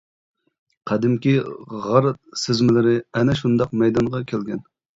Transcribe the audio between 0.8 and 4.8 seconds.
قەدىمكى غار سىزمىلىرى ئەنە شۇنداق مەيدانغا كەلگەن.